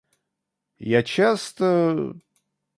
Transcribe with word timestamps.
Я 0.97 1.03
часто... 1.13 1.69